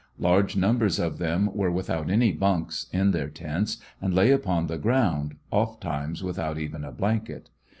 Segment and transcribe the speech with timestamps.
[0.17, 4.79] Large numbers of them were without any bunks in their tents, and lay upon the
[4.79, 7.51] ground, oft times w^ithout even a blanket.